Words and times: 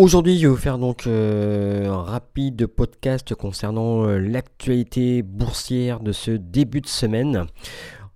Aujourd'hui, 0.00 0.38
je 0.38 0.46
vais 0.46 0.48
vous 0.48 0.56
faire 0.56 0.78
donc 0.78 1.06
euh, 1.06 1.86
un 1.90 2.02
rapide 2.02 2.66
podcast 2.66 3.34
concernant 3.34 4.06
euh, 4.06 4.16
l'actualité 4.16 5.20
boursière 5.20 6.00
de 6.00 6.12
ce 6.12 6.30
début 6.30 6.80
de 6.80 6.86
semaine. 6.86 7.44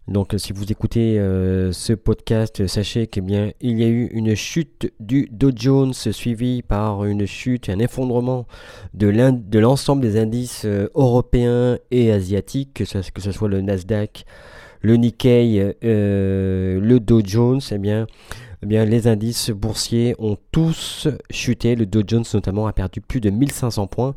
Donc, 0.09 0.33
si 0.39 0.55
vous 0.55 0.73
écoutez 0.73 1.19
euh, 1.19 1.73
ce 1.73 1.93
podcast, 1.93 2.67
sachez 2.69 3.07
qu'il 3.07 3.53
il 3.61 3.79
y 3.79 3.85
a 3.85 3.89
eu 3.89 4.07
une 4.15 4.35
chute 4.35 4.95
du 4.99 5.29
Dow 5.31 5.51
Jones 5.55 5.93
suivie 5.93 6.63
par 6.63 7.05
une 7.05 7.27
chute, 7.27 7.69
un 7.69 7.79
effondrement 7.81 8.47
de 8.95 9.59
l'ensemble 9.59 10.01
des 10.01 10.19
indices 10.19 10.65
européens 10.95 11.77
et 11.91 12.11
asiatiques, 12.11 12.73
que 12.73 12.87
ce, 12.87 13.11
que 13.11 13.21
ce 13.21 13.31
soit 13.31 13.51
le 13.51 13.61
Nasdaq, 13.61 14.25
le 14.81 14.97
Nikkei, 14.97 15.75
le 15.83 16.99
Dow 16.99 17.21
Jones. 17.23 17.61
Eh 17.71 17.79
bien, 17.79 18.07
eh 18.65 18.67
bien, 18.67 18.87
les 18.87 19.09
indices 19.09 19.51
boursiers 19.51 20.15
ont 20.19 20.39
tous 20.51 21.07
chuté. 21.29 21.77
Le 21.77 21.85
Dow 21.85 22.03
Jones 22.07 22.25
notamment 22.33 22.67
a 22.67 22.73
perdu 22.73 23.03
plus 23.03 23.21
de 23.21 23.29
1500 23.29 23.89
points. 23.89 24.15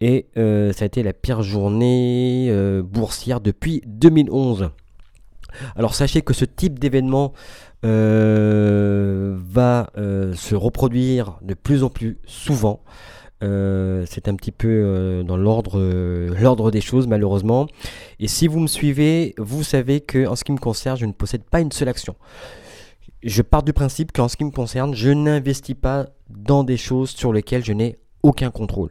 Et 0.00 0.26
euh, 0.36 0.72
ça 0.72 0.84
a 0.84 0.86
été 0.86 1.02
la 1.02 1.12
pire 1.12 1.42
journée 1.42 2.46
euh, 2.50 2.84
boursière 2.84 3.40
depuis 3.40 3.82
2011. 3.86 4.70
Alors 5.74 5.96
sachez 5.96 6.22
que 6.22 6.32
ce 6.32 6.44
type 6.44 6.78
d'événement 6.78 7.32
euh, 7.84 9.36
va 9.36 9.90
se 9.96 10.54
reproduire 10.54 11.40
de 11.42 11.54
plus 11.54 11.82
en 11.82 11.90
plus 11.90 12.18
souvent. 12.24 12.84
c'est 13.40 14.28
un 14.28 14.36
petit 14.36 14.52
peu 14.52 15.24
dans 15.26 15.36
l'ordre 15.36 16.70
des 16.70 16.80
choses 16.80 17.08
malheureusement. 17.08 17.66
Et 18.20 18.28
si 18.28 18.46
vous 18.46 18.60
me 18.60 18.68
suivez, 18.68 19.34
vous 19.36 19.64
savez 19.64 20.00
que 20.00 20.28
en 20.28 20.36
ce 20.36 20.44
qui 20.44 20.52
me 20.52 20.58
concerne, 20.58 20.96
je 20.96 21.06
ne 21.06 21.12
possède 21.12 21.42
pas 21.42 21.58
une 21.58 21.72
seule 21.72 21.88
action 21.88 22.14
je 23.22 23.42
pars 23.42 23.62
du 23.62 23.72
principe 23.72 24.12
qu'en 24.12 24.28
ce 24.28 24.36
qui 24.36 24.44
me 24.44 24.50
concerne, 24.50 24.94
je 24.94 25.10
n'investis 25.10 25.74
pas 25.74 26.06
dans 26.28 26.64
des 26.64 26.76
choses 26.76 27.10
sur 27.10 27.32
lesquelles 27.32 27.64
je 27.64 27.72
n'ai 27.72 27.98
aucun 28.22 28.50
contrôle. 28.50 28.90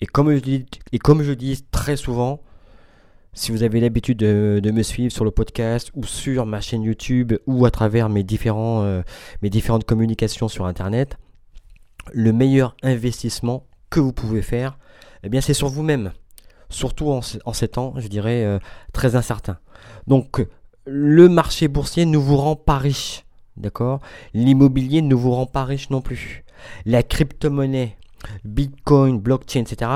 Et 0.00 0.06
comme 0.06 0.32
je 0.32 1.32
dis, 1.32 1.64
très 1.70 1.96
souvent, 1.96 2.40
si 3.32 3.52
vous 3.52 3.62
avez 3.62 3.80
l'habitude 3.80 4.18
de, 4.18 4.70
me 4.72 4.82
suivre 4.82 5.12
sur 5.12 5.24
le 5.24 5.30
podcast 5.30 5.90
ou 5.94 6.04
sur 6.04 6.46
ma 6.46 6.60
chaîne 6.60 6.82
YouTube 6.82 7.34
ou 7.46 7.64
à 7.64 7.70
travers 7.70 8.06
euh, 8.06 9.02
mes 9.42 9.50
différentes 9.50 9.84
communications 9.84 10.48
sur 10.48 10.66
Internet, 10.66 11.16
le 12.12 12.32
meilleur 12.32 12.76
investissement 12.82 13.66
que 13.88 14.00
vous 14.00 14.12
pouvez 14.12 14.42
faire, 14.42 14.78
eh 15.22 15.28
bien 15.28 15.40
c'est 15.40 15.54
sur 15.54 15.68
vous-même. 15.68 16.12
Surtout 16.70 17.10
en, 17.10 17.20
ces 17.52 17.68
temps, 17.68 17.94
je 17.96 18.06
dirais, 18.06 18.44
euh, 18.44 18.58
très 18.92 19.16
incertains. 19.16 19.58
Donc, 20.06 20.46
le 20.86 21.28
marché 21.28 21.66
boursier 21.66 22.06
ne 22.06 22.16
vous 22.16 22.36
rend 22.36 22.54
pas 22.54 22.78
riche. 22.78 23.24
D'accord? 23.60 24.00
L'immobilier 24.34 25.02
ne 25.02 25.14
vous 25.14 25.32
rend 25.32 25.46
pas 25.46 25.64
riche 25.64 25.90
non 25.90 26.00
plus. 26.00 26.44
La 26.86 27.02
crypto-monnaie, 27.02 27.96
Bitcoin, 28.44 29.18
blockchain, 29.18 29.60
etc. 29.60 29.90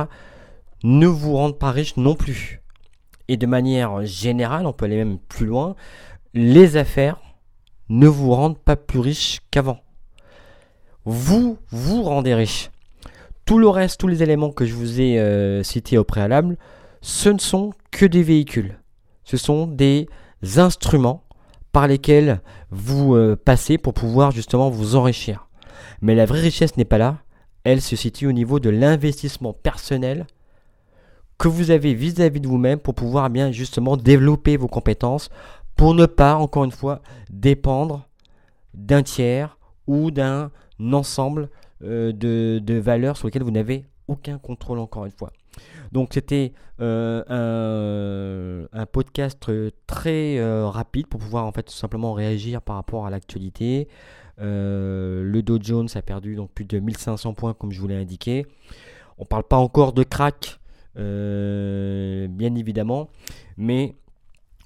ne 0.82 1.06
vous 1.06 1.34
rendent 1.34 1.58
pas 1.58 1.70
riche 1.70 1.96
non 1.96 2.14
plus. 2.14 2.60
Et 3.28 3.36
de 3.36 3.46
manière 3.46 4.04
générale, 4.04 4.66
on 4.66 4.72
peut 4.72 4.84
aller 4.84 4.96
même 4.96 5.18
plus 5.18 5.46
loin, 5.46 5.76
les 6.34 6.76
affaires 6.76 7.20
ne 7.88 8.06
vous 8.06 8.32
rendent 8.32 8.58
pas 8.58 8.76
plus 8.76 8.98
riche 8.98 9.40
qu'avant. 9.50 9.80
Vous 11.04 11.58
vous 11.70 12.02
rendez 12.02 12.34
riche. 12.34 12.70
Tout 13.44 13.58
le 13.58 13.68
reste, 13.68 14.00
tous 14.00 14.08
les 14.08 14.22
éléments 14.22 14.50
que 14.50 14.64
je 14.64 14.74
vous 14.74 15.00
ai 15.00 15.18
euh, 15.18 15.62
cités 15.62 15.98
au 15.98 16.04
préalable, 16.04 16.56
ce 17.02 17.28
ne 17.28 17.38
sont 17.38 17.72
que 17.90 18.06
des 18.06 18.22
véhicules. 18.22 18.78
Ce 19.24 19.36
sont 19.36 19.66
des 19.66 20.08
instruments 20.56 21.23
par 21.75 21.89
lesquels 21.89 22.41
vous 22.70 23.17
euh, 23.17 23.36
passez 23.36 23.78
pour 23.78 23.94
pouvoir 23.94 24.30
justement 24.30 24.70
vous 24.70 24.94
enrichir. 24.94 25.48
Mais 26.00 26.14
la 26.14 26.25
vraie 26.25 26.40
richesse 26.40 26.77
n'est 26.77 26.85
pas 26.85 26.98
là, 26.98 27.18
elle 27.64 27.83
se 27.83 27.96
situe 27.96 28.29
au 28.29 28.33
niveau 28.33 28.61
de 28.61 28.70
l'investissement 28.70 29.52
personnel 29.52 30.29
que 31.36 31.48
vous 31.48 31.73
avez 31.73 31.92
vis-à-vis 31.92 32.40
de 32.40 32.46
vous-même 32.46 32.79
pour 32.79 32.95
pouvoir 32.95 33.29
bien 33.29 33.51
justement 33.51 33.96
développer 33.96 34.57
vos 34.57 34.68
compétences 34.68 35.30
pour 35.74 35.95
ne 35.95 36.07
pas, 36.07 36.36
encore 36.36 36.63
une 36.63 36.70
fois, 36.70 37.02
dépendre 37.29 38.08
d'un 38.73 39.02
tiers 39.02 39.58
ou 39.89 40.13
d'un 40.13 40.52
ensemble 40.92 41.51
euh, 41.83 42.13
de, 42.13 42.61
de 42.63 42.74
valeurs 42.74 43.17
sur 43.17 43.27
lesquelles 43.27 43.42
vous 43.42 43.51
n'avez 43.51 43.84
aucun 44.07 44.39
contrôle 44.39 44.79
encore 44.79 45.07
une 45.07 45.11
fois. 45.11 45.33
Donc 45.92 46.10
c'était 46.12 46.52
euh, 46.80 48.66
un, 48.72 48.86
podcast 48.86 49.48
très 49.86 50.38
euh, 50.38 50.68
rapide 50.68 51.06
pour 51.06 51.20
pouvoir 51.20 51.46
en 51.46 51.52
fait 51.52 51.62
tout 51.62 51.72
simplement 51.72 52.12
réagir 52.12 52.62
par 52.62 52.76
rapport 52.76 53.06
à 53.06 53.10
l'actualité. 53.10 53.88
Euh, 54.40 55.22
le 55.22 55.42
Dow 55.42 55.58
Jones 55.60 55.88
a 55.94 56.02
perdu 56.02 56.34
donc 56.34 56.50
plus 56.50 56.64
de 56.64 56.80
1500 56.80 57.34
points 57.34 57.54
comme 57.54 57.70
je 57.70 57.80
vous 57.80 57.86
l'ai 57.86 57.96
indiqué. 57.96 58.46
On 59.18 59.22
ne 59.22 59.28
parle 59.28 59.44
pas 59.44 59.58
encore 59.58 59.92
de 59.92 60.02
crack, 60.02 60.58
bien 60.96 62.54
évidemment, 62.56 63.10
mais 63.56 63.94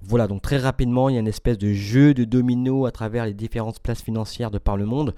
voilà, 0.03 0.29
donc 0.29 0.43
très 0.43 0.59
rapidement, 0.59 1.09
il 1.09 1.15
y 1.15 1.17
a 1.17 1.21
une 1.21 1.29
espèce 1.29 1.59
de 1.59 1.73
jeu 1.73 2.15
de 2.15 2.25
domino 2.25 2.87
à 2.87 2.93
travers 2.93 3.27
les 3.27 3.35
différentes 3.35 3.81
places 3.81 4.01
financières 4.01 4.51
de 4.51 4.59
par 4.59 4.77
le 4.77 4.87
monde. 4.87 5.15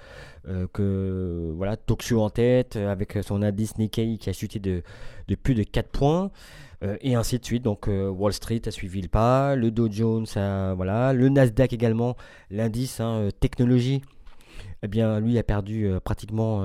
Euh, 0.49 0.67
que 0.73 1.53
voilà, 1.55 1.77
Tokyo 1.77 2.23
en 2.23 2.31
tête, 2.31 2.77
euh, 2.77 2.91
avec 2.91 3.19
son 3.23 3.43
indice 3.43 3.77
Nikkei 3.77 4.17
qui 4.17 4.31
a 4.31 4.33
chuté 4.33 4.59
de, 4.59 4.83
plus 5.43 5.55
de 5.55 5.65
4 5.65 5.91
points, 5.91 6.31
euh, 6.83 6.97
et 7.03 7.15
ainsi 7.15 7.39
de 7.39 7.45
suite. 7.45 7.63
Donc 7.63 7.89
Wall 7.89 8.33
Street 8.33 8.63
a 8.67 8.71
suivi 8.71 9.03
le 9.03 9.09
pas, 9.09 9.55
le 9.55 9.71
Dow 9.71 9.91
Jones, 9.91 10.27
voilà, 10.35 11.12
le 11.12 11.29
Nasdaq 11.29 11.73
également, 11.75 12.17
l'indice 12.51 13.01
hein, 13.01 13.29
technologie. 13.39 14.01
Eh 14.83 14.89
bien, 14.89 15.21
lui 15.21 15.39
a 15.39 15.43
perdu 15.43 15.91
pratiquement 16.03 16.65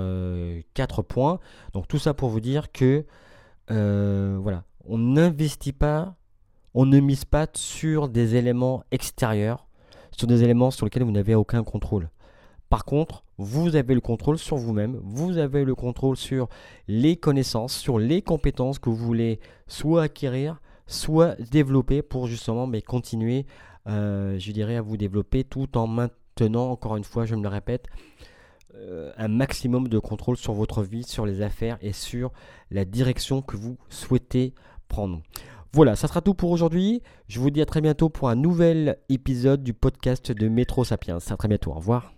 4 0.74 1.02
points. 1.02 1.40
Donc 1.74 1.90
tout 1.90 2.00
ça 2.00 2.14
pour 2.14 2.30
vous 2.30 2.40
dire 2.40 2.72
que 2.72 3.04
voilà, 3.68 4.64
on 4.86 4.98
n'investit 4.98 5.74
pas 5.74 6.16
on 6.76 6.86
ne 6.86 7.00
mise 7.00 7.24
pas 7.24 7.48
sur 7.54 8.10
des 8.10 8.36
éléments 8.36 8.84
extérieurs, 8.92 9.66
sur 10.12 10.28
des 10.28 10.44
éléments 10.44 10.72
sur 10.72 10.86
lesquels 10.86 11.04
vous 11.04 11.12
n'avez 11.12 11.34
aucun 11.34 11.64
contrôle. 11.64 12.10
Par 12.70 12.84
contre, 12.84 13.24
vous 13.38 13.78
avez 13.78 13.96
le 13.96 14.02
contrôle 14.02 14.38
sur 14.38 14.58
vous-même, 14.58 15.00
vous 15.02 15.38
avez 15.38 15.64
le 15.64 15.74
contrôle 15.74 16.18
sur 16.18 16.50
les 16.90 17.16
connaissances, 17.16 17.74
sur 17.74 17.98
les 17.98 18.22
compétences 18.22 18.78
que 18.78 18.90
vous 18.90 18.98
voulez 18.98 19.40
soit 19.68 20.04
acquérir, 20.04 20.60
soit 20.86 21.36
développer 21.50 22.02
pour 22.02 22.28
justement 22.28 22.68
mais 22.68 22.82
continuer, 22.82 23.46
euh, 23.88 24.38
je 24.38 24.52
dirais, 24.52 24.76
à 24.76 24.82
vous 24.82 24.98
développer 24.98 25.46
tout 25.46 25.78
en 25.78 25.88
maintenant, 25.88 26.72
encore 26.72 26.98
une 26.98 27.06
fois, 27.06 27.26
je 27.26 27.36
me 27.36 27.42
le 27.42 27.48
répète, 27.48 27.88
euh, 28.74 29.14
un 29.16 29.30
maximum 29.30 29.88
de 29.88 30.00
contrôle 30.00 30.36
sur 30.36 30.52
votre 30.52 30.84
vie, 30.84 31.04
sur 31.04 31.26
les 31.26 31.42
affaires 31.42 31.78
et 31.80 31.94
sur 31.94 32.34
la 32.70 32.84
direction 32.84 33.42
que 33.42 33.56
vous 33.56 33.78
souhaitez 33.88 34.54
prendre. 34.90 35.22
Voilà, 35.76 35.98
ça 35.98 36.08
sera 36.08 36.22
tout 36.22 36.34
pour 36.34 36.52
aujourd'hui. 36.52 37.02
Je 37.28 37.38
vous 37.42 37.50
dis 37.50 37.62
à 37.62 37.66
très 37.66 37.82
bientôt 37.82 38.08
pour 38.08 38.30
un 38.30 38.36
nouvel 38.36 38.98
épisode 39.10 39.62
du 39.62 39.74
podcast 39.74 40.32
de 40.32 40.48
Métro 40.48 40.86
Sapiens. 40.86 41.18
À 41.18 41.36
très 41.36 41.50
bientôt, 41.50 41.72
au 41.72 41.74
revoir. 41.74 42.15